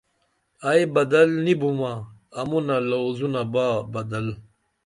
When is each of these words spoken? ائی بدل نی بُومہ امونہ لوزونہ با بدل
ائی 0.69 0.83
بدل 0.95 1.29
نی 1.43 1.53
بُومہ 1.59 1.91
امونہ 2.39 2.77
لوزونہ 2.89 3.41
با 3.53 3.65
بدل 3.93 4.27